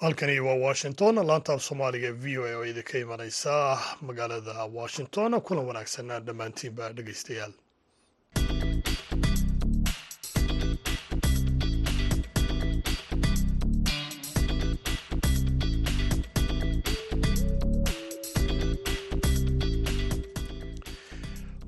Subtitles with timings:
[0.00, 5.30] halkani waa washington laanta af soomaaliga v o a oo idinka imanaysa magaalada washington.
[5.46, 7.52] Kulan wanaagsan dhammaantiinba dhegeystayaal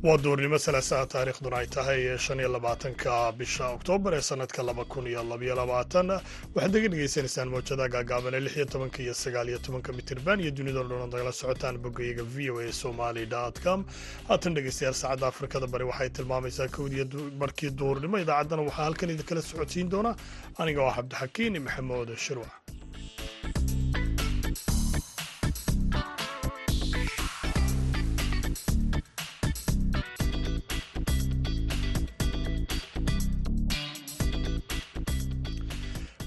[0.02, 5.06] waa duurnimo salaasaha taariikhduna ay tahay shan iyo labaatanka bisha oktoobar ee sanadka laba kun
[5.06, 6.08] iyo labaiyo labaatan.
[6.54, 10.50] Waxaad naga dhegeysanaysaan mawjada gaagaaban ee lix iyo tobanka iyo sagaal iyo tobanka mitirban iyo
[10.50, 13.24] dunidao dhan ad nagala socotaan boggayaga v o a somali
[13.64, 13.84] com.
[14.28, 17.04] Haatan dhegeystayaal saacadda afrikada bari waxay tilmaamaysaa kowdiya
[17.42, 20.16] markii duurnimo idaacaddana waxaa halkan idinkala socodsiin doona.
[20.58, 22.50] Aniga oo cabdixakiin maxamuud shirwac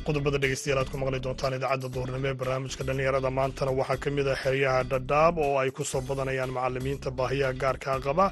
[0.08, 3.30] qodobada dhegeystayaal aad ku maqli doontaan idaacadda duurnimo ee barnaamijka dhallinyarada.
[3.40, 7.98] Maantana waxaa ka mid ah xeryaha dhadhaab oo ay ku soo badanayaan macalimiinta baahiyaha gaarkaa
[8.06, 8.26] qaba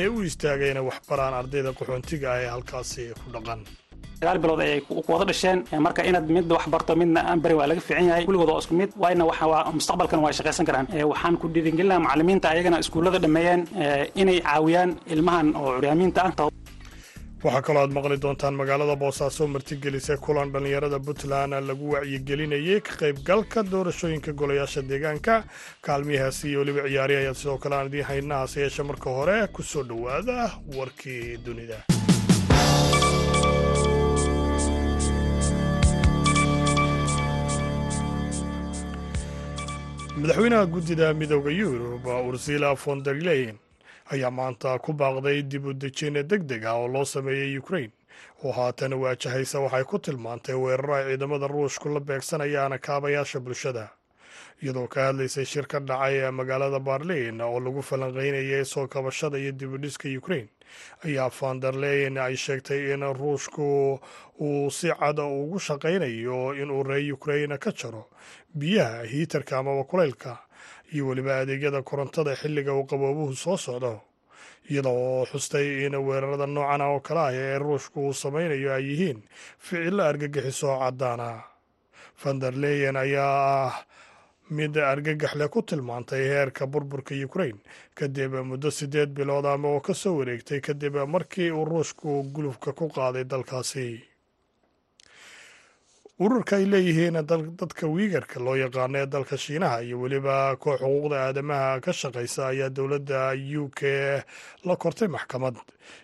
[0.00, 3.60] ee u istaagay inay waxbaraan ardayda qaxoontiga ah ee halkaasi ku dhaqan.
[4.20, 4.78] Sagaal bilood ayay
[5.12, 5.58] wada dhasheen.
[5.86, 8.24] Marka inaad midda wax barto midna aan waa laga fiican yahay.
[8.28, 9.24] Kulligood oo isku mid waayna
[9.78, 10.86] mustaqbalkan waa shaqaysan karaan.
[11.12, 13.60] Waxaan ku dhiirigelinaha macalimiinta ayagana iskuullada dhammeeyeen
[14.22, 16.32] inay caawiyaan ilmahan oo curyaamiinta ah
[17.44, 23.58] waxaa kaloo aad maqli doontaan magaalada boosaaso martigelisay kulan dhallinyarada puntland lagu wacyigelinayay ka qaybgalka
[23.72, 25.34] doorashooyinka golayaasha deegaanka.
[25.86, 29.62] Kaalmiyahaasi iyo weliba ciyaari ayaad sidoo kale aan idiin haynaa hase yeeshe marka hore ku
[29.70, 30.36] soo dhowaada
[30.78, 31.78] warkii dunida.
[40.20, 43.56] Madaxweynaha guddida midooda yurub ursila von der leyen
[44.12, 47.92] ayaa maanta ku baaqday dib u dejin deg deg ah oo loo sameeyey ukrain
[48.44, 53.88] oo haatan waajahaysa waxay ku tilmaantay weeraro ay ciidamada ruushku la beegsanayaan kaabayaasha bulshada
[54.62, 60.08] iyadoo ka hadlaysay shir ka dhacay magaalada barliin oo lagu falanqeynayay soo kabashada iyo dibudhiska
[60.18, 60.48] ukrain
[61.04, 64.00] ayaa vanderleyen ay sheegtay in ruushku
[64.40, 68.08] uu si cad ugu shaqaynayo inuu reer ukrain ka jaro
[68.54, 70.38] biyaha hiitarka amaba kulaylka
[70.92, 73.92] iyo weliba adeegyada korontada xilliga uu qaboobuhu soo socdo
[74.70, 79.18] iyada oo xustay in weerarada noocan oo kale ah ee ruushku uu samaynayo ay yihiin
[79.64, 81.28] ficilo argagixiso caddaana.
[82.24, 83.74] Vanderleyen ayaa ah
[84.50, 87.58] mid argagaxle ku tilmaantay heerka burburka ukrain
[87.94, 92.88] kadib muddo siddeed bilood ama oo ka soo wareegtay kadib markii uu ruushku gulufka ku
[92.88, 94.00] qaaday dalkaasi
[96.18, 97.14] ururka ay leeyihiin
[97.60, 102.70] dadka wiigarka loo yaqaano ee dalka shiinaha iyo weliba koox xuquuqda aadamaha ka shaqaysa ayaa
[102.74, 103.20] dowladda
[103.62, 103.80] u k
[104.66, 105.54] la kortay maxkamad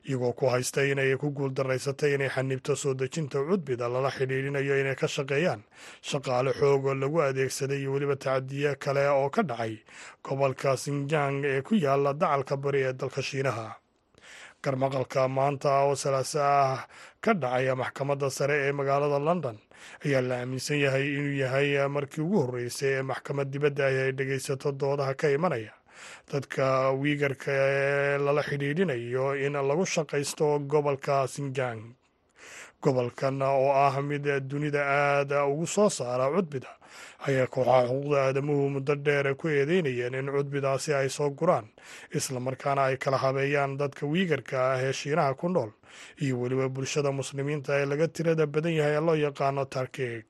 [0.06, 5.06] iyagoo ku haystay inay ku guuldaraysatay inay xanibto soo dejinta cudbida lala xidhiidhinayo inay ka
[5.10, 5.66] shaqeeyaan.
[6.02, 9.82] Shaqaale xoog lagu adeegsaday iyo weliba tacadiye kale oo ka dhacay
[10.22, 13.75] gobolka sinjang ee ku yaalla dacalka bari ee dalka shiinaha
[14.64, 16.80] garmaqalka maanta oo salaase ah
[17.20, 19.56] ka dhacaya maxkamadda sare ee magaalada london.
[20.04, 24.72] Ayaa la aaminsan yahay inuu yahay markii ugu horreysay ee maxkamad dibadda ah ay dhegaysato
[24.72, 25.72] doodaha ka imanaya.
[26.30, 31.81] Dadka wiigarka ee lala xidhiidhinayo in lagu shaqaysto gobolka sinjang
[32.82, 36.69] gobolkan oo ah mid dunida aada ugu soo saara cudbida.
[37.26, 41.66] Ayaa kooxaha xuquuqda aadamuhu muddo dheer ku eedeynayeen in cudbidaasi ay soo guraan
[42.14, 45.70] islamarkaana ay kala habeeyaan dadka wiigarka ah ee shiinaha ku nool.
[46.22, 50.25] Iyo weliba bulshada muslimiinta ee laga tirada badan yahay ee loo yaqaano tarkig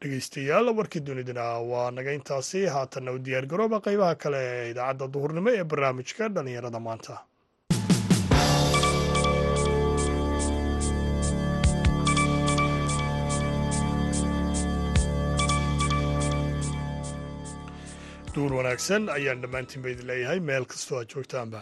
[0.00, 2.66] dhegeystayaal warkii dunidana waa naga intaasi.
[2.74, 7.14] Haatanna u diyaargarooba qeybaha kale ee idaacadda duhurnimo ee barnaamijka dhallinyarada maanta
[18.34, 20.40] duur wanaagsan ayaan dhammaantiinba idin leeyahay.
[20.40, 21.60] Meel kastoo aad joogtaanba.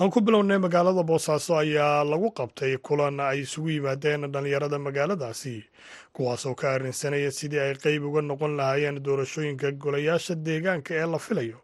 [0.00, 5.64] Aan ku bilownay magaalada boosaaso ayaa lagu qabtay kulan ay isugu yimaadeen dhallinyarada magaaladaasi
[6.12, 11.58] kuwaasoo ka arrinsanaya sidii ay qeyb uga noqon lahaayeen doorashooyinka golayaasha deegaanka ee la filayo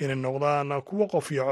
[0.00, 1.44] inay noqdaan kuwo qof iyo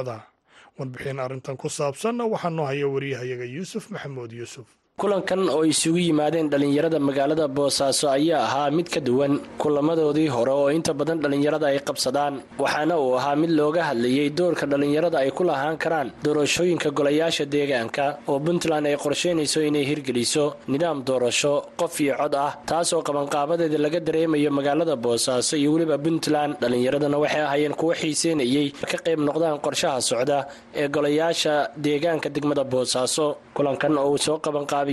[0.78, 4.68] warbixin arrintan ku saabsan waxaa noo haya wariyahayaga yuusuf maxamuud yuusuf
[5.02, 9.34] kulankan oo isugu yimaadeen dhallinyarada magaalada boosaaso ayaa ahaa mid ka duwan.
[9.58, 14.62] Kulamadoodii hore oo inta badan dhallinyarada ay qabsadaan waxaana uu ahaa mid looga hadlayey doorka
[14.70, 21.02] dhallinyarada ay ku lahaan karaan doorashooyinka golayaasha deegaanka oo puntland ay qorsheynayso inay hirgeliso nidaam
[21.08, 26.52] doorasho qof iyo cod ah taasoo qabanqaabadeeda laga dareemayo magaalada boosaaso iyo weliba puntland.
[26.62, 30.38] Dhallinyaradana waxay ahaayeen kuwo xiiseynayey ka qayb noqdaan qorshaha socda
[30.78, 31.54] ee golayaasha
[31.86, 33.26] deegaanka degmada boosaaso
[33.56, 34.38] kulankan oo uu soo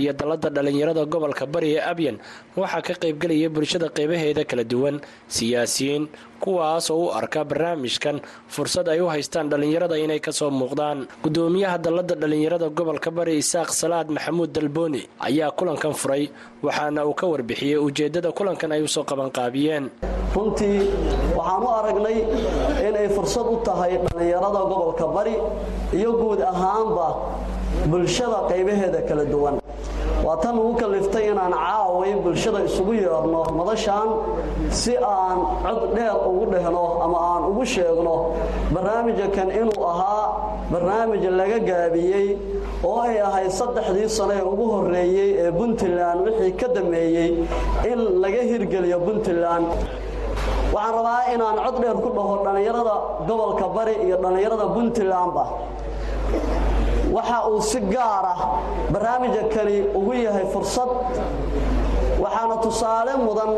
[0.00, 2.16] qabanqaabiya dallada dhallinyarada gobolka bari ee abyan
[2.56, 6.08] waxaa ka qaybgelaya bulshada qeybaheeda kala duwan siyaasiyiin
[6.40, 8.20] kuwaas oo u arka barnaamijkan.
[8.48, 11.06] Fursad ay u haystaan dhallinyarada inay ka soo muuqdaan.
[11.22, 16.30] Gudoomiyaha dallada dhallinyarada gobolka bari isaaq salaad maxamuud dalbooni ayaa kulankan furay
[16.62, 19.90] waxaana uu ka warbixiyey ujeedada kulankan ay u soo qabanqaabiyeen.
[20.34, 20.80] Runtii
[21.36, 22.18] waxaan u aragnay
[22.88, 25.36] inay fursad u tahay dhallinyarada gobolka bari
[25.92, 27.06] iyo guud ahaanba
[27.90, 29.59] bulshada qaybaheeda kala duwan
[30.30, 34.08] waa tan ugu kaliftay inaan caaway bulshada isugu yeerno madashaan
[34.70, 38.14] si aan cod dheer ugu dhehno ama aan ugu sheegno
[38.74, 40.26] barnaamijkan inuu ahaa
[40.72, 42.26] barnaamij laga gaabiyey
[42.88, 47.30] oo ay ahayd saddexdii sano ee ugu horreeyey ee puntland wixii ka dameeyey
[47.90, 49.66] in laga hirgeliyo puntland.
[50.74, 52.94] Waxaan rabaa inaan cod dheer ku dhaho dhallinyarada
[53.28, 55.44] gobolka bari iyo dhallinyarada puntlandba
[57.16, 58.38] waxa uu si gaar ah
[58.92, 60.88] barnaamijka kani ugu yahay fursad
[62.22, 63.50] waxaana tusaale mudan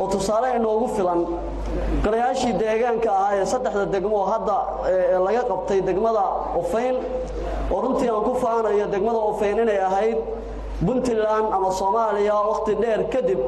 [0.00, 1.20] oo tusaale inoogu filan.
[2.04, 4.56] Golayaashii deegaanka ahaa ee saddexda degmo hadda
[5.26, 6.24] laga qabtay degmada
[6.60, 6.96] ufayn
[7.72, 10.18] oo runtii aan ku faanayo degmada ufayn inay ahayd
[10.86, 13.40] puntland ama soomaaliya wakhti dheer kadib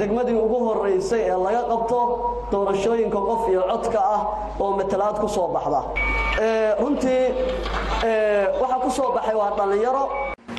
[0.00, 1.98] degmadii ugu horaysay ee laga qabto
[2.52, 4.20] doorashooyinka qof iyo codka ah
[4.60, 5.80] oo matalaad ku soo baxda
[6.80, 7.32] runtii
[8.60, 10.04] waxaa ku soo baxay waa dhallinyaro.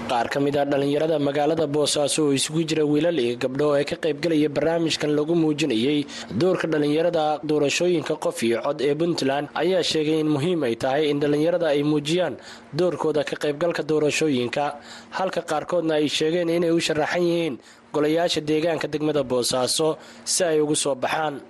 [0.09, 3.95] Qaar ka mid ah dhallinyarada magaalada boosaaso oo isugu jira wiilal iyo gabdho ee ka
[4.03, 9.47] qaybgelaya barnaamijkan lagu muujinayey doorka dhallinyarada doorashooyinka qof iyo cod ee puntland.
[9.53, 12.37] Ayaa sheegay in muhiim ay tahay in dhallinyarada ay muujiyaan
[12.73, 14.65] doorkooda ka qaybgalka doorashooyinka.
[15.11, 17.55] Halka qaarkoodna ay sheegeen inay u sharaxan yihiin
[17.93, 21.41] golayaasha deegaanka degmada boosaaso si ay ugu soo baxaan.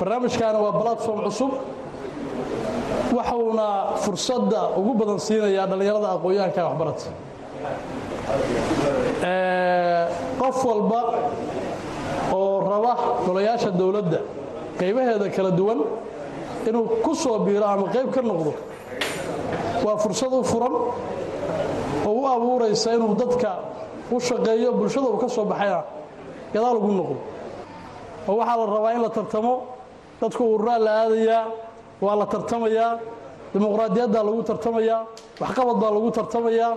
[0.00, 1.52] Barnaamijkaana waa balatform cusub
[3.16, 3.66] waxuuna
[4.04, 7.06] fursadda ugu badan siinayaa dhallinyarada aqoon-yahanka waxbarata
[10.40, 11.00] qof walba
[12.32, 12.92] oo raba
[13.26, 14.20] golayaasha dowladda
[14.78, 15.78] qaybaheeda kala duwan
[16.68, 18.52] inuu ku soo biiro ama qayb ka noqdo
[19.84, 20.72] waa fursad u furan
[22.06, 23.50] oo u abuuraysa inuu dadka
[24.12, 25.82] u shaqeeyo bulshada uu ka soo baxayna
[26.54, 27.16] gadaal ugu noqdo.
[28.28, 29.54] Oo waxaa la rabaa in la tartamo
[30.20, 31.44] dadku ururaa la aadayaa
[32.04, 32.92] waa la tartamayaa
[33.54, 35.00] dimuqraadiyaddaa lagu tartamayaa
[35.42, 36.72] waxqabad baa lagu tartamayaa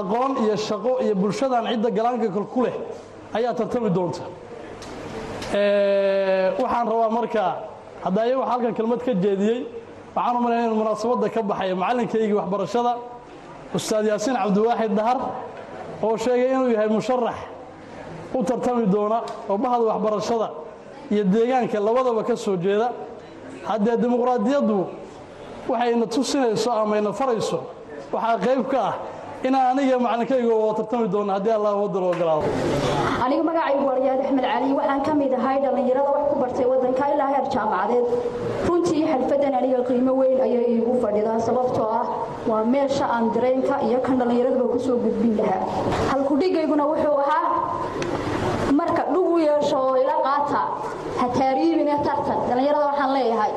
[0.00, 2.74] aqoon iyo shaqo iyo bulshadan cidda galaanka kal ku leh
[3.36, 4.22] ayaa tartami doonta.
[6.60, 7.52] Waxaan rabaa markaa
[8.04, 9.66] hadda ayaga halkan kelmad ka jeediyey
[10.16, 12.92] waxaan u malaynaya in munaasabadda ka baxaya macallinkaygii waxbarashada
[13.76, 15.18] ustaad yaasiin cabdiwaaxid dhahar
[16.02, 17.36] oo sheegay inuu yahay musharax
[18.34, 19.18] u tartami doona
[19.50, 20.48] oo bahda waxbarashada
[21.12, 22.88] iyo deegaanka labadaba ka soo jeeda
[23.68, 24.78] haddee dimuqraadiyaddu
[25.70, 27.58] waxayna tusinayso ama yna farayso
[28.12, 28.94] waxaa qayb ka ah
[29.46, 32.48] inaan aniga macalinkayga oo tartami doona haddii allah waddan ogolaado
[33.24, 37.04] aniga magacaygu waa riyaad axmed cali waxaan ka mid ahay dhallinyarada wax ku bartay waddanka
[37.14, 38.06] ilaa heer jaamacadeed
[38.68, 42.04] runtii xalfadan aniga qiimo weyn ayay iigu fadhidaa sababtoo ah
[42.50, 45.62] waa meesha aan dareenka iyo kan dhallinyaradaba ku soo gudbin lahaa.
[46.10, 47.46] Halkudhigayguna wuxuu ahaa
[49.32, 50.62] dhugu yeesho oo ila qaata.
[51.20, 52.38] Ha taariibine tartan.
[52.48, 53.52] Dhallinyarada waxaan leeyahay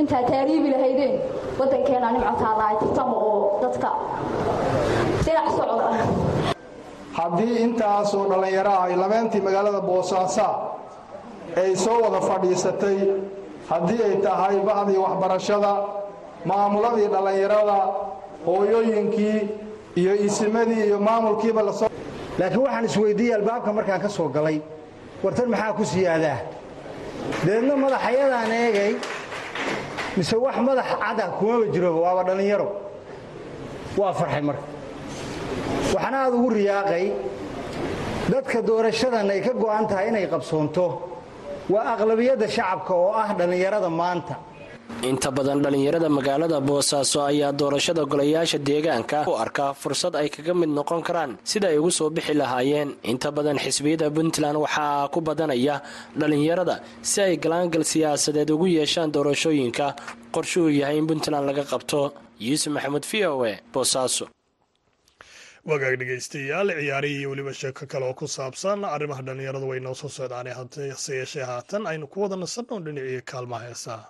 [0.00, 1.20] intaa taariibi lahaydeen
[1.58, 3.90] waddankeena nimco taalahay tartamo oo dadka.
[5.24, 5.86] Dhinac socda
[7.18, 10.48] haddii intaasoo dhallinyaro ah ay labeentii magaalada boosaaso
[11.56, 12.98] ay soo wada fadhiisatay
[13.68, 15.72] haddii ay tahay bacdii waxbarashada
[16.48, 17.76] maamuladii dhallinyarada
[18.46, 19.38] hooyooyinkii
[20.00, 21.88] iyo isimadii iyo maamulkiiba la soo
[22.38, 24.60] laakiin waxaan isweydiiyey albaabka markaan ka soo galay
[25.22, 26.38] wartan maxaa ku siyaadaa
[27.44, 28.92] dabeedna madaxayadaan eegay
[30.16, 32.68] mise wax madax cada kumaba jiroba waaba dhallinyaro
[34.00, 34.64] waa farxay marka.
[35.94, 37.04] Waxaana aad ugu riyaaqay
[38.32, 40.86] dadka doorashadan ay ka go'an tahay inay qabsoonto.
[41.72, 44.34] Waa aqlabiyadda shacabka oo ah dhallinyarada maanta
[45.10, 50.68] inta badan dhallinyarada magaalada boosaaso ayaa doorashada golayaasha deegaanka u arka fursad ay kaga mid
[50.78, 52.88] noqon karaan sida ay ugu soo bixi lahaayeen.
[53.12, 55.76] Inta badan xisbiyada puntland waxaa ku badanaya
[56.20, 56.74] dhallinyarada
[57.10, 59.86] si ay galaangal siyaasadeed ugu yeeshaan doorashooyinka.
[60.34, 62.00] Qorshe uu yahay in puntland laga qabto.
[62.46, 64.24] Yuusuf maxamed v o e boosaaso
[65.70, 70.50] wagaag dhegaystayaal ciyaarihii weliba sheeko kale oo ku saabsan arrimaha dhallinyaradu way noo soo socdaane
[70.58, 74.04] hase yeeshee haatan aynu ku wada nasanno dhinacii kaalmaha heesaha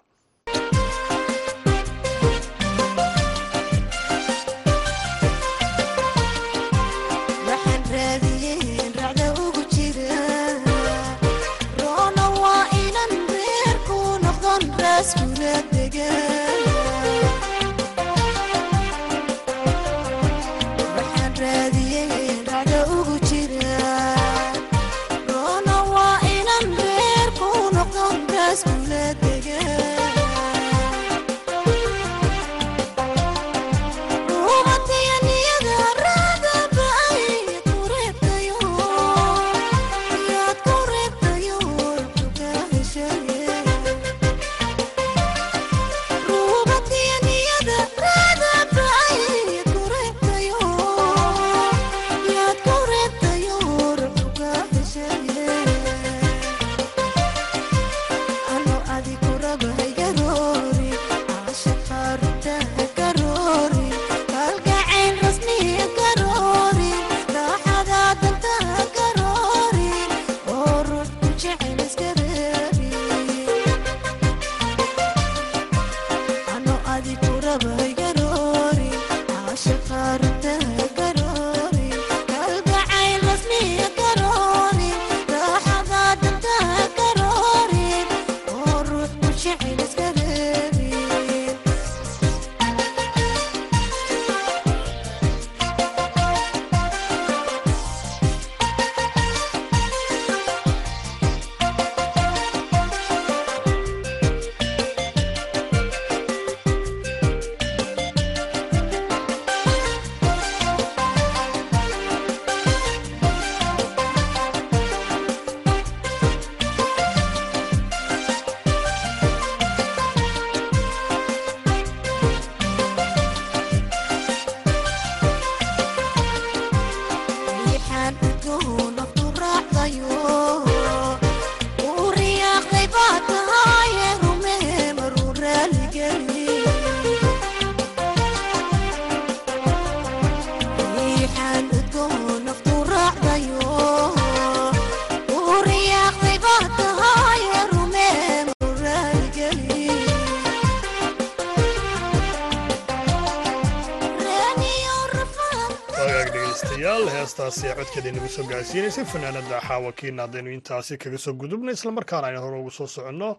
[157.51, 162.41] heestaasi ee codkeeda inagu soo gaarsiinaysay fanaanada xaawakiina haddaynu intaasi kaga soo gudubna islamarkaana aynu
[162.45, 163.37] hore ugu soo soconno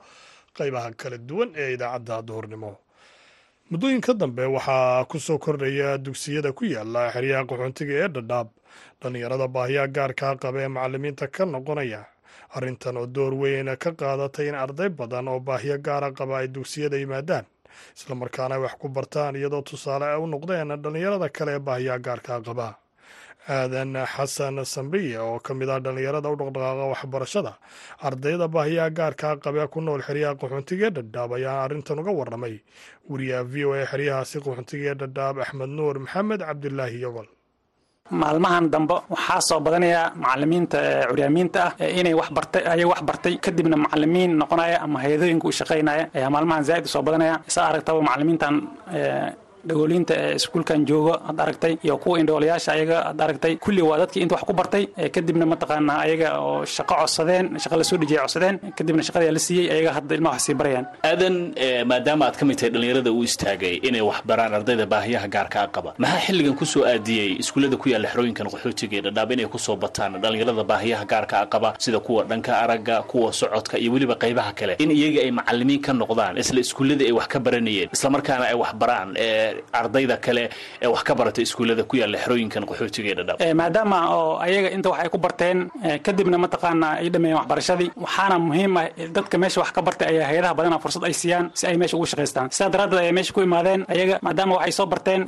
[0.58, 2.72] qaybaha kala duwan ee idaacadda duhurnimo.
[3.72, 8.48] Muddooyinka dambe waxaa ku soo kordhaya dugsiyada ku yaalla xeryaha qaxoontiga ee dhadhaab.
[9.02, 12.02] Dhallinyarada baahiyaha gaarkaa qaba ee macalimiinta ka noqonaya
[12.56, 16.98] arrintan oo door weyn ka qaadatay in arday badan oo baahiyo gaara qaba ay dugsiyada
[16.98, 17.46] yimaadaan.
[17.98, 22.42] Islamarkaana ay wax ku bartaan iyadoo tusaale ay u noqdeen dhallinyarada kale ee baahiyaha gaarkaa
[22.42, 22.76] qaba
[23.50, 27.54] aadan xasan sambiye oo ka mid ah dhallinyarada u dhaqdhaqaaqa waxbarashada
[28.08, 32.56] ardayda baahiyaha gaarkaa qabee ku nool xeryaha qaxoontiga ee dhadhaab ayaa arrintan uga warramay.
[33.10, 37.28] Wariyaha v o a xeryahaasi qaxoontiga ee dhadhaab axmed nuur maxamed cabdilaahi yogol.
[38.22, 40.80] Maalmahan dambe waxaa soo badanaya macalimiinta
[41.10, 43.34] curyaamiinta ah inay wax bartay ayay wax bartay.
[43.46, 47.36] Kadibna macalimiin noqonaya ama hay'adooyinka u shaqaynaya ayaa maalmahan zaa'id u soo badanaya.
[47.54, 48.54] Saa aragtaba macalimiintan
[49.70, 53.54] dhagooliinta ee iskuulkan joogo had aragtay iyo kuwa indhoolayaasha ayaga had aragtay.
[53.66, 54.84] Kulli waa dadkii inta wax ku bartay
[55.16, 59.68] kadibna mataqaanaa ayaga oo shaqo codsadeen shaqo la soo dhejiyay codsadeen kadibna shaqadaa la siiyey
[59.76, 60.86] ayaga hadda ilmaha wax sii barayaan.
[61.10, 61.36] Aadan
[61.92, 65.92] maadaama aad ka mid tahay dhallinyarada uu istaagay inay wax baraan ardayda baahiyaha gaarkaa qaba
[66.04, 69.76] maxaa xilligan ku soo aadiyey iskuullada ku yaalla xerooyinkan qaxootiga ee dhadhaab inay ku soo
[69.84, 74.74] bataan dhallinyarada baahiyaha gaarkaa qaba sida kuwa dhanka aragga kuwa socodka iyo weliba qaybaha kale?
[74.84, 78.72] In iyaga ay macalimiin ka noqdaan isla iskuulladii ay wax ka baranayeen islamarkaana ay wax
[78.82, 79.10] baraan
[79.80, 80.44] ardayda kale
[80.84, 84.90] ee wax ka barata iskuullada ku yaalla xerooyinkan qaxootiga ee dhadhaab maadaama oo ayaga inta
[84.94, 85.58] wax ay ku barteen
[86.08, 88.86] kadibna mataqaanaa ay dhameeyeen waxbarashadii waxaana muhiim ah
[89.18, 92.06] dadka meesha wax ka bartay ayaa hay'adaha badana fursad ay siiyaan si ay meesha ugu
[92.14, 95.22] shaqaystaan sidaa daraaddeed ayay meesha ku imaadeen ayaga maadaama waxay soo barteen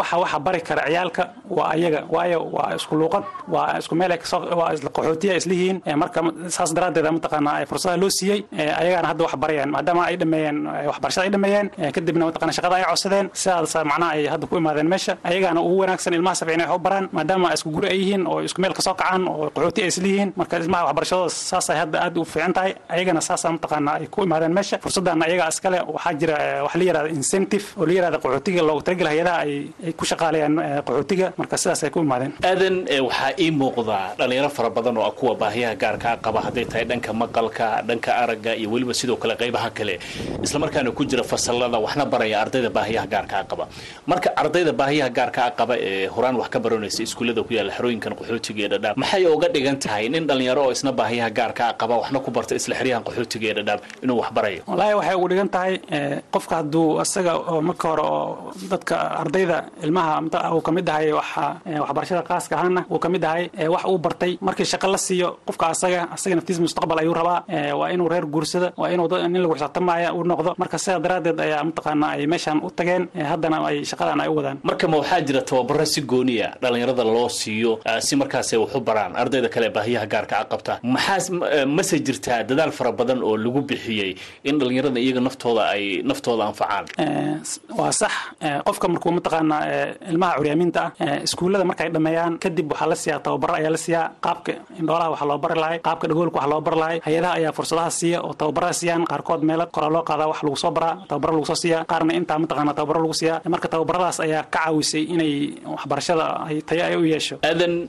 [0.00, 1.22] waxa waxa bari kara ciyaalka
[1.58, 4.20] waa ayaga waayo waa isku luuqad waa isku meel ay
[4.60, 6.20] waa qaxootiya islihiin marka
[6.56, 8.38] saas daraaddeed mataqaanaa fursadaha loo siiyey
[8.80, 9.70] ayagaana hadda wax barayaan.
[9.74, 10.56] Maadaama ay dhameeyeen
[10.90, 13.26] waxbarashada ay dhameeyeen kadibna mataqaana shaqada ay codsadeen.
[13.42, 17.06] Sidaas macnaha ay hadda ku imaadeen meesha ayagaana ugu wanaagsan ilmaha ay wax u baraan
[17.16, 20.30] maadaama isku guri ay yihiin oo isku meel ka soo kacaan oo qaxooti ay isliyihiin
[20.40, 24.52] marka ilmaha waxbarashadooda saasay hadda aad u fiican tahay ayagana saasa mataqaana ay ku imaadeen
[24.58, 24.76] meesha.
[24.84, 29.08] Fursadana ayaga iskale waxaa jira wax la yirahda incentive oo la yirahda qaxootiga loogu talagal
[29.12, 30.54] hay'adaha ay ku shaqaalayaan
[30.86, 31.26] qaxootiga.
[31.40, 32.32] Marka sidaas ku imaadeen.
[32.50, 32.76] Aadan
[33.08, 37.10] waxaa ii muuqdaa dhalinyaro fara badan oo ah kuwa baahiyaha gaarkaa qaba hadday tahay dhanka
[37.22, 39.94] maqalka dhanka aragga iyo weliba sidoo kale qaybaha kale.
[40.46, 43.59] Islamarkaana ku jira fasalada waxna baraya ardayda baahiyaha gaarkaa qaba
[44.10, 48.62] marka ardayda baahiyaha gaarkaa qaba ee horaan wax ka baranaysa iskuullada ku yaalla xerooyinkan qaxootiga
[48.66, 52.30] ee dhadhaab maxay uga dhigan tahay nin dhalinyaro oo isna baahiyaha gaarkaa qaba waxna ku
[52.36, 54.60] barta isla xeryahan qaxootiga ee dhadhaab inuu wax barayo?
[54.70, 55.72] Wallaahi waxay ugu dhigan tahay
[56.34, 60.12] qofka hadduu asaga oo marka hore oo dadka ardayda ilmaha
[60.56, 61.44] uu ka mid ahay waxa
[61.84, 65.64] waxbarashada qaaska ahaana uu ka mid ahay wax uu bartay markii shaqo la siiyo qofka
[65.74, 67.38] asaga asaga naftiisa mustaqbal ayuu rabaa
[67.80, 70.50] waa inuu reer guursada waa inuu nin lagu xisaabtamaya uu noqdo.
[70.62, 73.49] Marka sidaa daraaddeed ayaa mataqaana ay meeshan u tageen haddana ay
[73.90, 74.58] shaqadan ay u wadaan.
[74.62, 79.16] Marka ma waxaa jira tababaro si gooniya dhalinyarada loo siiyo si markaasay wax u baraan.
[79.16, 80.72] Ardayda kale baahiyaha gaarka a qabta.
[80.82, 84.14] Maxaa mase jirtaa dadaal fara badan oo lagu bixiyey
[84.44, 86.84] in dhalinyarada iyaga naftooda ay naftooda anfacaan?
[87.78, 88.12] Waa sax.
[88.66, 89.56] Qofka markuu mataqaana
[90.10, 94.52] ilmaha curyaamiinta ah iskuullada markay dhameeyaan kadib waxaa la siiyaa tababaro ayaa la siiyaa qaabka
[94.80, 98.18] indhoolaha waxa loo bari lahay qaabka dhagoolka waxa loo bari lahay hay'adaha ayaa fursadaha siiya
[98.26, 101.58] oo tababaraha siiyaan qaarkood meelo kora loo qaadaa wax lagu soo baraa tababaro lagu soo
[101.62, 106.60] siiya qaarna intaa mataqaana tababaro lagu siiya marka tababaradaas ayaa ka caawisay inay waxbarashada ay
[106.62, 107.36] tayo ay u yeesho.
[107.42, 107.88] Aadan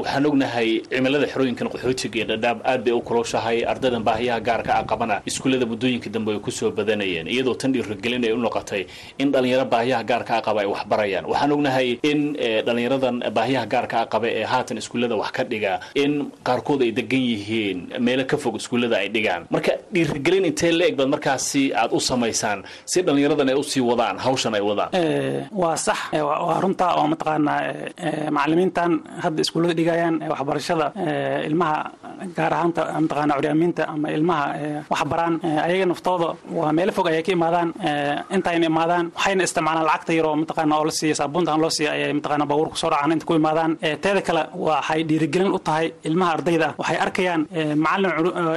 [0.00, 4.82] waxaan ognahay cimilada xerooyinkan qaxootiga ee dhadhaab aad bay u kuloshahay ardaydan baahiyaha gaarka a
[4.90, 8.86] qabana iskuullada muddooyinka dambe ay ku soo badanayeen iyadoo tan dhiirigelin ay u noqotay
[9.18, 12.34] in dhalinyaro baahiyaha gaarka a qaba ay wax barayaan waxaan ognahay in
[12.66, 17.22] dhalinyaradan baahiyaha gaarka a qaba ee haatan iskuullada wax ka dhiga in qaarkood ay degan
[17.32, 19.46] yihiin meelo ka fog iskuullada ay dhigaan.
[19.50, 23.80] Marka dhiirigelin intee la eg baad markaasi aad u samaysaan si dhalinyaradan ay u sii
[23.90, 24.87] wadaan hawshan ay wadaan
[25.62, 27.60] waa sax waa runta oo mataqaanaa
[28.36, 28.90] macalimiintan
[29.24, 30.86] hadda iskuullada dhigayaan waxbarashada
[31.48, 31.76] ilmaha
[32.36, 34.46] gaar ahaanta mataqaana curyaamiinta ama ilmaha
[34.90, 35.34] wax baraan
[35.66, 36.28] ayaga naftooda
[36.58, 37.68] waa meelo fog ayay ka imaadaan
[38.36, 42.44] intayna imaadaan waxayna isticmaalaan lacagta yaroo mataqaana oo la siiya saabuuntan loo siiya ayay mataqaana
[42.50, 43.72] baabuur ku soo dhacaan inta ku imaadaan
[44.04, 46.66] teeda kale waxay dhiirigelin u tahay ilmaha ardayda.
[46.68, 47.42] Ah waxay arkayaan
[47.84, 48.12] macalin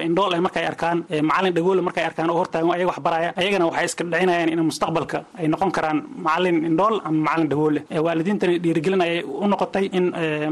[0.07, 0.97] indhool ay markay arkaan
[1.29, 3.00] macalin dhagoole markay arkaan oo hortaagan ayaga wax
[3.41, 8.59] ayagana waxay iska dhicinayaan in mustaqbalka ay noqon karaan macalin indhool ama macalin dhagoole waalidiintani
[8.63, 10.05] dhiirigelin ayay u noqotay in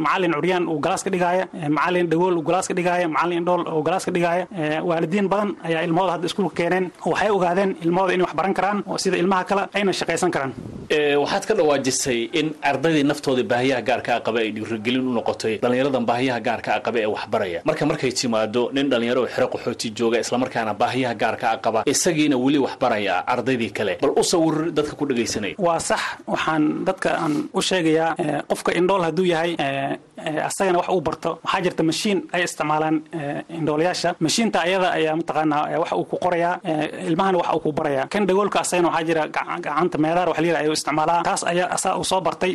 [0.05, 1.45] macalin curyaan uu galaas ka dhigaaya
[1.77, 4.45] macalin dhagool uu galaas dhigaaya macalin indhool uu galaas dhigaaya.
[4.89, 9.17] Waalidiin badan ayaa ilmahooda hadda iskuulka keeneen waxay ogaadeen ilmahooda inay wax karaan oo sida
[9.17, 10.51] ilmaha kale ayna shaqaysan karaan.
[11.23, 16.05] Waxaad ka dhawaajisay in ardaydii naftooda baahiyaha gaarka a qaba ay dhiirigelin u noqotay dhalinyaradan
[16.09, 17.59] baahiyaha gaarka a qaba ee waxbaraya.
[17.69, 22.37] Marka markay timaado nin dhalinyaro oo xero qaxooti jooga islamarkaana baahiyaha gaarka a qaba isagiina
[22.45, 23.93] weli waxbaraya ardaydii kale.
[24.01, 26.01] Bal u sawir dadka ku dhegaysanaya waa sax.
[26.27, 28.15] Waxaan dadka aan u sheegayaa
[28.49, 29.51] qofka indhool hadduu yahay
[30.47, 31.31] asagana wax uu barto.
[31.43, 32.95] Waxaa jirta mashiin ay isticmaalaan
[33.59, 34.09] indhoolayaasha.
[34.25, 36.55] Mashiinta ayada ayaa mataqaanaa wax uu ku qorayaa
[37.09, 38.07] ilmahana wax uu ku barayaa.
[38.13, 41.23] Kan dhagoolka asagana waxaa jira gacanta meedaar wax layidhaha ayuu isticmaalaa.
[41.23, 42.53] Taas ayaa asaa uu soo bartay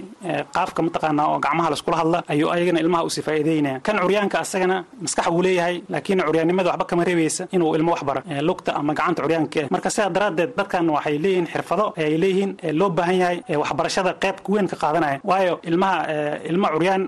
[0.56, 5.26] qaafka mataqaanaa oo gacmaha laiskula hadla ayuu ayagana ilmaha usi faa'iideynaya kan curyaanka asagana maskax
[5.34, 9.60] wuu leeyahay laakiin curyaannimada waxba kama reebaysa inuu ilmo wax bara lugta ama gacanta curyaanka
[9.74, 12.50] marka sidaa daraaddeed dadkan waxay leeyihiin xirfado ayay leeyihiin
[12.84, 15.18] loo baahan yahay waxbarashada qayb weyn ka qaadanaya.
[15.30, 15.98] Waayo ilmaha
[16.50, 17.04] ilmo curyaan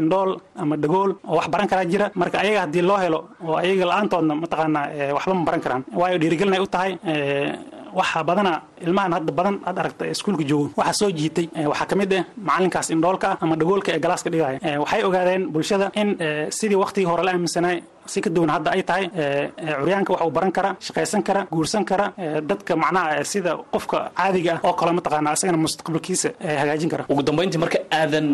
[0.00, 0.30] indhool
[0.62, 4.34] ama dhagool oo wax baran karaa jira marka ayaga haddii loo helo oo ayaga la'aantoodna
[4.42, 5.82] mataqaanaa waxba ma baran karaan.
[6.00, 6.92] Waayo dhiirigelinay u tahay
[7.98, 8.52] waxa badana
[8.86, 12.88] ilmahan hadda badan aad aragta iskuulka joogo waxa soo jiitay waxaa ka mid ah macalinkaas
[12.94, 16.08] indhoolka ah ama dhagoolka ee galaaska dhigaya waxay ogaadeen bulshada in
[16.58, 17.76] sidii waktigii hore la aaminsanay
[18.12, 19.04] si ka duwan hadda ay tahay
[19.80, 22.06] curyaanka wax uu baran kara shaqaysan kara guursan kara
[22.50, 26.28] dadka macnaha sida qofka caadiga ah oo kale mataqaana isagana mustaqbalkiisa
[26.60, 27.04] hagaajin kara.
[27.12, 28.26] Ugu dambayntii marka aadan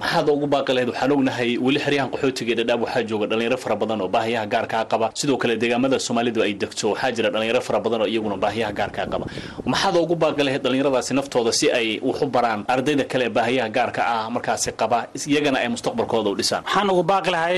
[0.00, 3.76] maxaad ugu baaqi lahayd waxaan ognahay weli xeryahan qaxootiga ee dhadhaab waxaa jooga dhalinyaro fara
[3.82, 5.06] badan oo baahiyaha gaarkaa qaba.
[5.20, 9.06] Sidoo kale deegaamada soomaalidu ay degto waxaa jira dhalinyaro fara badan oo iyaguna baahiyaha gaarkaa
[9.12, 9.24] qaba.
[9.72, 13.68] Maxaad ugu baaqi lahayd dhalinyaradaasi naftooda si ay wax u baraan ardayda kale ee baahiyaha
[13.76, 14.98] gaarka ah markaasi qaba
[15.32, 16.62] iyagana ay mustaqbalkooda u dhisaan.
[16.66, 17.56] Waxaan ugu baaqi lahay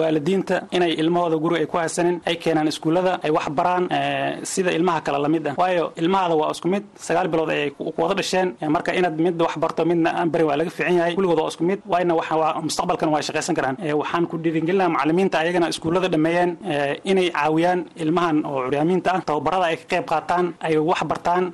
[0.00, 3.84] waalidiinta inay ilmahooda guri ay ku haysanin ay keenaan iskuullada ay wax baraan
[4.52, 5.54] sida ilmaha kale la mid ah.
[5.62, 8.48] Waayo ilmahaada waa isku mid sagaal bilood ayay ku wada dhasheen.
[8.74, 11.64] Marka inaad midda wax barto midna aan bari waa laga fiican yahay kulligood waa isku
[11.70, 11.80] mid.
[11.92, 13.76] Waayna waa mustaqbalkan waa shaqaysan karaan.
[14.00, 16.50] Waxaan ku dhiirigelinaha macalimiinta ayagana iskuullada dhameeyeen.
[17.10, 21.44] Inay caawiyaan ilmahan oo curyaamiinta ah tababarada ay ka qayb qaataan ay wax bartaan.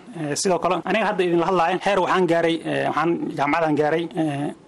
[0.41, 2.55] Sidoo kale aniga hadda idinla hadlaaya heer waxaan gaaray
[2.89, 4.05] waxaan jaamacadan gaaray.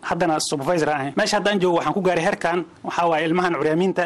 [0.09, 1.11] Haddana supervisor aan ahay.
[1.19, 2.59] Meesha haddaan joogo waxaan ku gaaray heerkan.
[2.87, 4.05] Waxaa waaye ilmahan curyaamiinta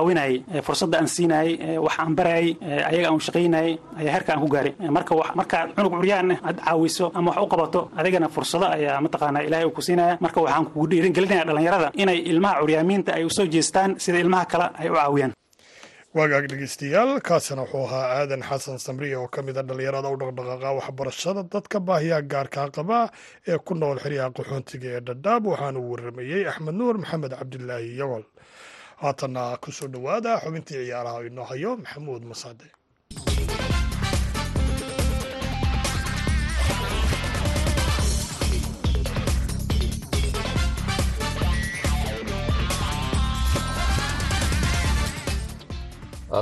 [0.00, 0.34] caawinayay
[0.66, 2.48] fursadda aan siinayay wax aan barayay
[2.90, 4.72] ayaga aan shaqaynayay ayaa heerka aan ku gaaray.
[4.96, 9.66] Marka markaad cunug curyaan aad caawiso ama wax u qabato adigana fursado ayaa mataqaanaa ilaahay
[9.68, 10.16] uu ku siinaya.
[10.24, 14.66] Marka waxaan kugu dhiiringelinaya dhalinyarada inay ilmaha curyaamiinta ay u soo jeestaan sida ilmaha kale
[14.82, 15.32] ay u caawiyaan.
[16.18, 20.70] Waagaag dhegeystayaal kaasina wuxuu ahaa aadan xasan samriye oo ka mid a dhallinyarada u dhaqdhaqaaqa
[20.78, 22.98] waxbarashada dadka baahiyaha gaarkaa qaba
[23.46, 28.24] ee ku nool xeryaha qaxoontiga ee dhadhaab waxaanu waramayey axmed nuur maxamed cabdilaahi yagol
[29.02, 32.66] haatanna ku soo dhowaada xubintii ciyaaraha inoo hayo maxamuud masaade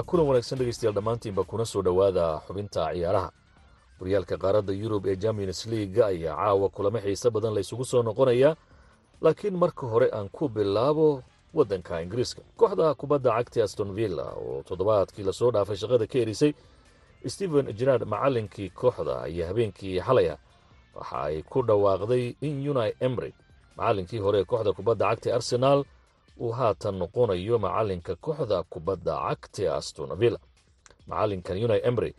[0.07, 3.31] kulan wanaagsan dhegeystayaal dhammaantiinba kuna soo dhowaada xubinta ciyaaraha.
[4.01, 8.57] Horyaalka qaaradda yurub ee champions leaga ayaa caawa kulamo xiise badan la ysugu soo noqonaya
[9.21, 11.23] laakiin marka hore aan ku bilaabo
[11.55, 12.43] waddanka ingiriiska.
[12.59, 16.53] Kooxda kubadda cagta aston villa oo toddobaadkii la soo dhaafay shaqada ka erisay
[17.27, 20.35] stephen gerard macallinkii kooxda ayaa habeenkii xalaya
[20.95, 23.33] waxa ay ku dhawaaqday in uni emry
[23.77, 25.81] macallinkii hore ee kooxda kubadda cagta arsenaal
[26.41, 30.39] uu haatan noqonayo macalinka kooxda kubadda cagta aston villa.
[31.09, 32.13] Macalinkan uni emry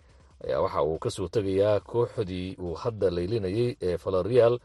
[0.46, 4.60] ayaa waxa uu ka soo tegayaa kooxdii uu hadda laylinayay ee valerial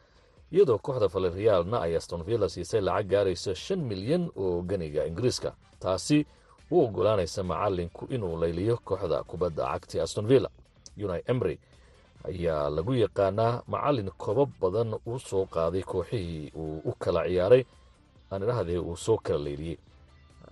[0.53, 5.53] iyadoo kooxda valerialna ay aston villa siisay lacag gaaraysa shan milyan oo ganiga ingiriiska.
[5.81, 6.27] Taasi
[6.71, 10.51] u ogolaanaysa macalinku inuu layliyo kooxda kubadda cagta aston villa.
[10.97, 11.59] Uni emry
[12.29, 17.63] ayaa lagu yaqaanaa macalin kobo badan u soo qaaday kooxihii uu u kala ciyaaray
[18.33, 18.43] aan
[18.81, 19.79] uu soo kala leyliyey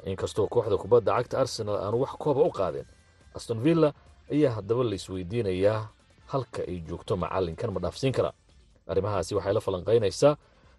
[0.05, 2.87] inkastoo kooxda kubadda cagta arsenal aanu wax kooba u qaadeen
[3.35, 3.93] aston villa
[4.33, 5.89] ayaa haddaba la isweydiinayaa
[6.27, 8.33] halka ay joogto macalinkan ma dhaafsiin karaa
[8.91, 10.35] arrimahaasi waxay la falanqaynaysaa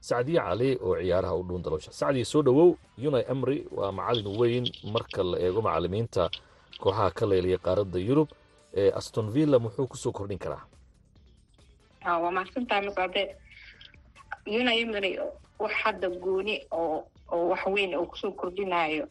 [0.09, 4.65] sacdiye cali oo ciyaaraha u dhuun dalosha sacdiye soo dhowow uni emry waa macalin weyn
[4.93, 6.23] marka la eego macalimiinta
[6.83, 8.29] kooxaha ka leylaya qaaradda yurub
[8.81, 10.63] ee aston villa muxuu ku soo kordhin karaa?
[12.05, 13.21] Waa mahadsantaha masade
[14.47, 15.11] uni emry
[15.59, 19.05] wax hadda gooni oo oo wax weyn oo ku soo kordhinayo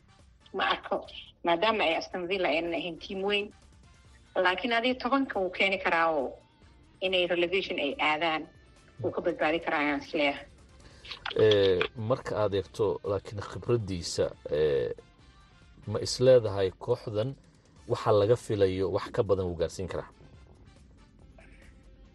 [0.54, 1.06] ma arko.
[1.44, 3.46] Maadaama ay aston villa aynan ahayn tiam weyn
[4.44, 6.28] laakiin adiga tobanka wuu keeni karaa oo
[7.00, 8.42] inay relegation ay aadaan
[9.02, 10.46] wuu ka badbaadi karaa ayaan is leeyahay
[12.10, 14.24] marka aad eegto laakiin khibraddiisa
[15.92, 17.30] ma isleedahay kooxdan
[17.92, 20.08] waxa laga filayo wax ka badan wuu gaarsiin karaa?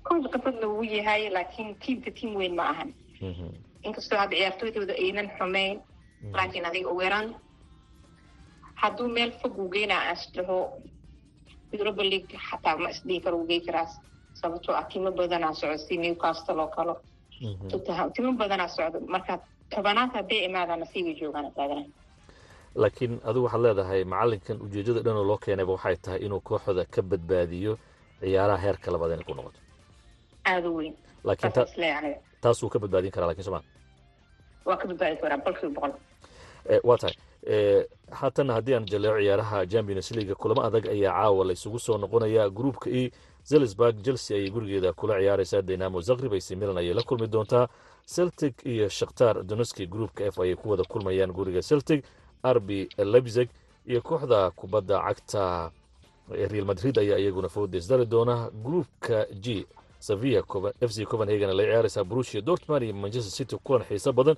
[0.06, 2.90] Kooxda khibradna wuu yahay laakiin tiamka tiam weyn ma ahan.
[3.88, 5.78] Inkastoo hadda ciyaartooydooda aynan xumeyn
[6.38, 7.36] laakiin adiga uweeraan
[8.82, 10.58] hadduu meel fog uu geynaa aan isdhaho
[11.76, 13.94] europa league xataa ma isdhihi karo uu gey karaas
[14.42, 16.94] sababtoo ah timo badanaa socdo si newcastle oo kale
[17.72, 18.98] tottenham timo badanaa socdo.
[19.14, 19.34] Marka
[19.74, 21.84] tobanaad hadday imaadaan nasiibay joogaan taagana
[22.82, 27.74] laakiin adigu waxaad leedahay macalinkan ujeedada dhanoo loo keenayba waxay tahay inuu kooxda ka badbaadiyo
[28.22, 29.60] ciyaaraha heerka labaad inay ku noqoto.
[30.52, 30.94] Aada weyn.
[31.28, 31.54] Laakiin
[32.44, 33.62] taasuu ka badbaadin karaa laakiin sooma
[34.68, 35.94] waa ka badbaadi karaa boqolkiiba boqol.
[36.88, 37.16] Waa tahay
[38.12, 42.50] haatanna haddii aan jaleeco ciyaaraha champions league kulamo adag ayaa caawa la isugu soo noqonaya.
[42.50, 43.12] Gruupka e
[43.44, 45.62] zelisburg chelsea ayay gurigeeda kula ciyaaraysaa.
[45.62, 47.68] Dynamo zagrib ac milan ayay la kulmi doontaa.
[48.06, 52.04] Celtic iyo shakhtar doneski groupka f ayay ku wada kulmayaan guriga celtic.
[52.44, 53.50] Arbi lebzeg
[53.86, 55.72] iyo kooxda kubadda cagta
[56.30, 58.50] real madrid ayaa iyaguna foodes dari doona.
[58.64, 59.66] Groupka g
[60.00, 60.44] sevilla
[60.82, 62.04] f c copenhagen la ciyaaraysaa.
[62.04, 64.36] Brusia dortmund iyo manchester city kulan xiiso badan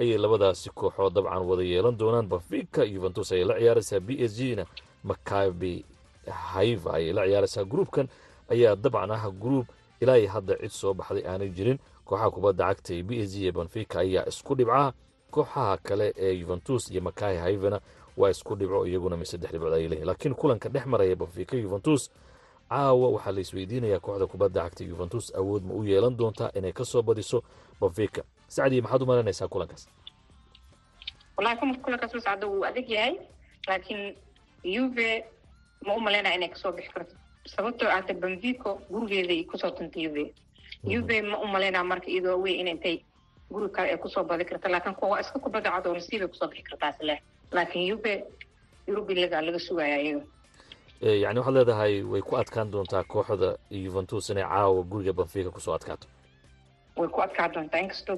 [0.00, 2.26] ayay labadaasi kooxood dabcan wada yeelan doonaan.
[2.28, 4.00] Benfica yuventus ayay la ciyaaraysaa.
[4.00, 4.64] B s g na
[5.04, 5.84] macabi
[6.30, 7.64] haiva ayay la ciyaaraysaa.
[7.64, 8.08] Gruupkan
[8.48, 9.66] ayaa dabcan ah gruup
[10.00, 11.78] ilaa hadda cid soo baxday aanay jirin.
[12.04, 14.92] Kooxaha kubadda cagta ee b s g iyo benfica ayaa isku dhibca.
[15.30, 17.80] Kooxaha kale ee yuventus iyo macahi haivana
[18.16, 22.10] waa isku dhibco iyaguna mi saddex dhibcood ayay leeyihiin laakiin kulanka dhex maraya benfica yuventus
[22.68, 26.84] caawa waxaa la isweydiinayaa kooxda kubadda cagta yuventus awood ma u yeelan doontaa inay ka
[27.02, 27.42] badiso
[27.80, 29.84] benfica sacdii maxaad u malanaysaa kulankaas
[31.36, 33.14] wallahi kulankaas u socda wuu adag yahay
[33.68, 34.16] laakiin
[34.64, 35.24] yuve
[35.86, 37.14] ma u malaynaya inay ka soo bixi karto
[37.46, 40.24] sababtoo ahta benfico gurigeeday ku soo tuntay yuve
[40.84, 42.96] yuve ma u malaynaya marka iyadoo wey in intay
[43.50, 46.34] guri kale ay ku soo badi karta laakiin kuwa iska kubadda cad oo nasiibay ku
[46.34, 47.18] soo bixi kartaas leh
[47.52, 48.24] laakiin yuve
[48.86, 50.24] yurubi liga laga sugaya iyaga
[51.00, 55.74] yani waxaad leedahay way ku adkaan doontaa kooxda yuventus inay caawa guriga benfica ku soo
[55.74, 56.08] adkaato
[56.98, 58.16] way ku adkaa doontaa inkastoo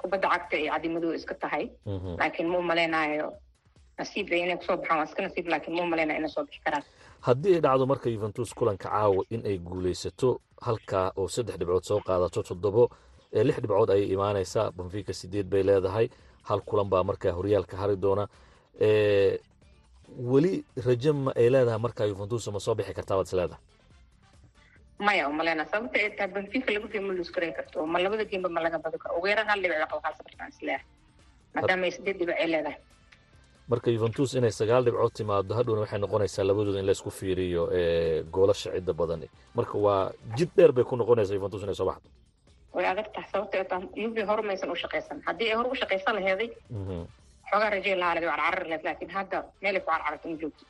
[0.00, 1.64] kubadda cagta ay cadimadooda iska tahay
[2.20, 3.28] laakiin ma u malaynayo
[3.98, 6.60] nasiib inay ku soo baxaan waa iska nasiib laakiin ma u malaynayo inay soo bixi
[6.66, 6.84] karaan
[7.26, 10.28] haddii ay dhacdo marka yuventus kulanka caawa in ay guulaysato
[10.66, 12.84] halkaa oo saddex dhibcood soo qaadato toddobo
[13.32, 16.06] ee lix dhibcood ayay imaanaysaa benfica sideed bay leedahay
[16.48, 18.24] hal kulan baa markaa horyaalka hari doona
[20.30, 23.62] weli raje ma ay leedahay markaa yuventus ma soo bixi kartaa waad is leedahay
[25.06, 28.24] maya u maleyna sababta ay tahay benfica laba game ma luus garan karto ma labada
[28.30, 30.86] gameba ma laga badi karo ugu yaraan hal dhibic qalqaasa kartaan is leeyahay
[31.54, 32.78] maadaama ay sideed dhibic ay leedahay
[33.72, 37.62] marka yuventus inay sagaal dhibcood timaado hadhowna waxay noqonaysaa labadooda in laysku fiiriyo
[38.34, 39.22] goolasha cidda badan
[39.58, 40.00] marka waa
[40.38, 42.08] jid dheer bay ku noqonaysaa yuventus inay soo baxdo
[42.76, 46.14] way adag tahay sababta tahay yuve hore maysan u shaqaysan haddii ay hore u shaqaysan
[46.18, 46.48] laheeday
[47.50, 50.64] xoogaa rajay lahaa waa carcar leed laakiin hadda meelay ku carcarto ma joogto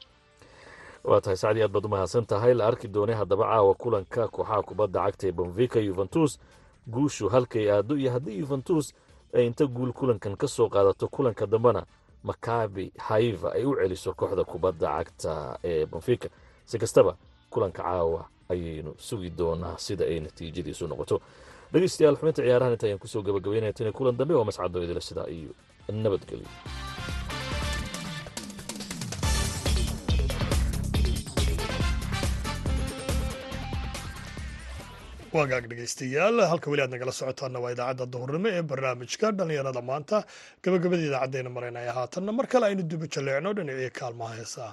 [1.04, 2.54] waa tahay sacdii aad baad umahadsan tahay.
[2.54, 6.38] La arki doonay haddaba caawa kulanka kooxaha kubadda cagta ee benfica yuventus
[6.86, 8.94] guushu halkay aado iyo haddii yuventus
[9.34, 11.82] ay inta guul kulankan ka soo qaadato kulanka dambena
[12.24, 16.28] macabi haiva ay u celiso kooxda kubadda cagta ee benfica.
[16.64, 17.16] Si kastaba
[17.50, 21.16] kulanka caawa ayaynu sugi doonaa sida ay natiijadiisu noqoto.
[21.72, 25.26] Dhegeystayaal xubinta ciyaarahan inta ayaan ku soo gabagabeynaya tani kulan dambe waa mascado idila sidaa
[25.30, 25.50] iyo
[25.88, 26.46] nabadgelyo
[35.36, 39.26] waagaag dhegaystayaal halka weli aad nagala socotaana waa idaacadda duhurnimo ee barnaamijka.
[39.38, 40.18] Dhallinyarada maanta
[40.64, 44.72] gabagabada idaacaddeena maraynaya haatanna mar kale aynu duba jaleecno dhinacii kaalmaha heesaha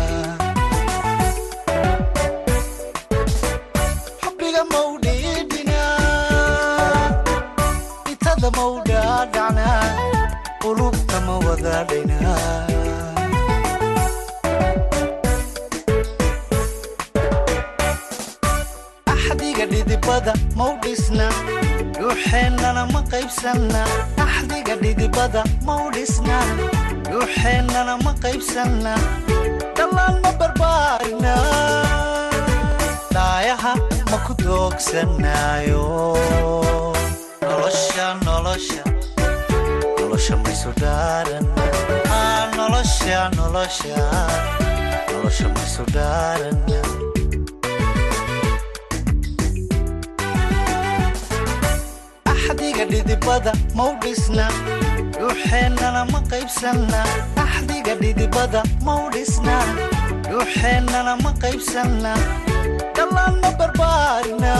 [20.11, 21.27] dhidibada mau dhisna
[21.97, 23.81] dhuuxeennana ma qaybsanna
[24.25, 26.37] axdiga dhidibada mau dhisna
[27.09, 28.93] dhuuxeennana ma qaybsanna
[29.77, 31.35] dhallaan ma barbaarina
[33.15, 33.73] dhaayaha
[34.11, 35.85] ma ku doogsanaayo
[37.47, 38.83] nolosha nolosha
[39.99, 41.45] nolosha maysu dhaaran
[42.11, 43.99] Ah, nolosha nolosha
[45.11, 46.57] nolosha maysu dhaaran
[52.91, 54.47] dhidibada mau dhisna?
[55.17, 57.01] Dhuuxeennana ma qaybsanna?
[57.43, 59.57] Axdiga dhidibada mau dhisna?
[60.29, 62.13] Dhuuxeennana ma qaybsanna?
[62.95, 64.53] Dhallaan ma barbaarina?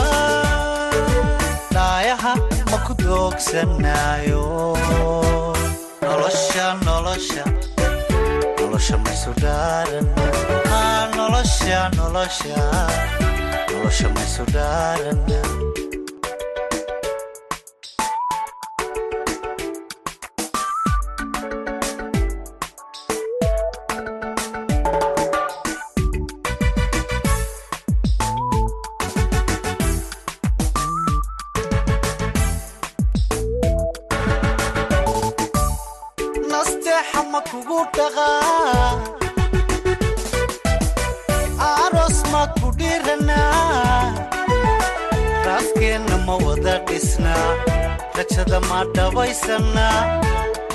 [1.74, 2.32] Dhaayaha
[2.70, 4.44] ma ku doogsanaayo
[6.02, 7.44] nolosha nolosha.
[8.58, 10.06] Nolosha maysu dhaaran.
[11.16, 12.60] Nolosha nolosha.
[13.72, 15.18] Nolosha maysu dhaaran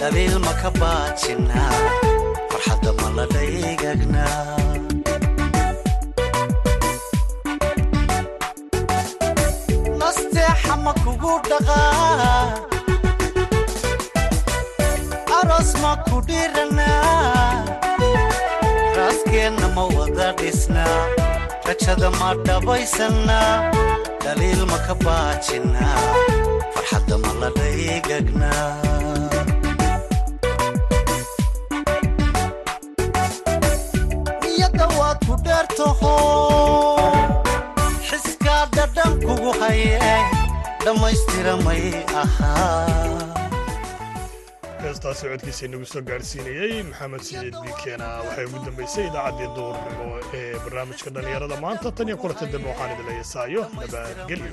[0.07, 0.69] dhaliil ma ka
[9.99, 12.43] nasteexa ma kugu dhaqaa
[15.37, 16.15] aroos ma ku
[18.97, 20.99] raaskeenna ma wada dhisnaa
[21.67, 23.53] rajada ma dhabaysannaa
[24.23, 25.95] dhaliil ma ka baajinnaa
[26.73, 28.86] farxadda ma la dhaygagnaa
[35.77, 36.13] ku dheertaho
[38.09, 40.25] xiskaa dhadhan kugu hayeen
[40.85, 41.83] dhammaystiramay
[42.21, 42.85] ahaa
[44.81, 50.07] heestaasi codkiisa inagu soo gaadhsiinayey maxamed siyeed biikeena waxay ugu dambaysay idaacaddii duurnimo
[50.39, 51.91] ee barnaamijka dhallinyarada maanta.
[51.97, 54.51] Tan iyo kulanta dambe waxaan idin leeyasaayo nabadgelyo